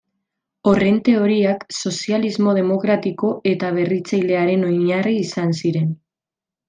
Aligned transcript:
Horren 0.69 0.95
teoriak 1.09 1.65
sozialismo 1.81 2.55
demokratiko 2.59 3.29
eta 3.53 3.69
berritzailearen 3.77 4.65
oinarri 4.71 5.15
izan 5.27 5.55
ziren. 5.63 5.95